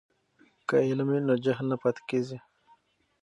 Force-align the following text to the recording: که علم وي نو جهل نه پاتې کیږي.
که 0.67 0.75
علم 0.87 1.07
وي 1.11 1.19
نو 1.27 1.33
جهل 1.43 1.65
نه 1.71 1.77
پاتې 1.81 2.01
کیږي. 2.09 2.37